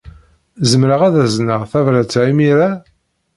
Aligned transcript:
Zemreɣ 0.69 1.01
ad 1.07 1.15
azneɣ 1.23 1.61
tabṛat-a 1.71 2.21
imir-a? 2.31 2.69